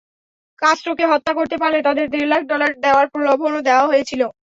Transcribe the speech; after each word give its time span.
কাস্ত্রোকে 0.61 1.05
হত্যা 1.11 1.33
করতে 1.33 1.55
পারলে 1.57 1.79
তাদের 1.83 2.05
দেড় 2.13 2.27
লাখ 2.27 2.41
ডলার 2.45 2.71
দেওয়ার 2.81 3.05
প্রলোভনও 3.13 3.61
দেওয়া 3.61 3.85
হয়েছিল। 3.87 4.21